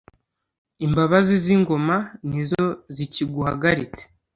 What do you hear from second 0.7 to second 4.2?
Imbabazi z'ingoma ni zo zikiguhagaritse